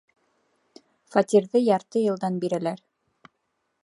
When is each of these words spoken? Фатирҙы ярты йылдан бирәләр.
Фатирҙы 1.15 1.61
ярты 1.65 2.03
йылдан 2.07 2.41
бирәләр. 2.45 2.81